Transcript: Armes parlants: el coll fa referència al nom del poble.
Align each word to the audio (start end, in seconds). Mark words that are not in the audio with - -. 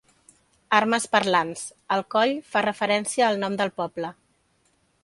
Armes 0.77 1.05
parlants: 1.15 1.67
el 1.97 2.03
coll 2.17 2.35
fa 2.55 2.65
referència 2.69 3.31
al 3.31 3.41
nom 3.45 3.63
del 3.63 3.75
poble. 3.83 4.13